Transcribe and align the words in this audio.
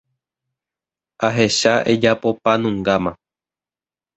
Ahecha 1.27 1.73
ejapopanungáma. 1.91 3.11